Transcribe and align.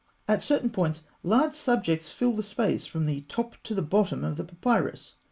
At 0.27 0.41
certain 0.41 0.71
points, 0.71 1.03
large 1.21 1.53
subjects 1.53 2.09
fill 2.09 2.31
the 2.31 2.41
space 2.41 2.87
from 2.87 3.21
top 3.27 3.61
to 3.61 3.79
bottom 3.83 4.23
of 4.23 4.35
the 4.35 4.43
papyrus. 4.43 5.13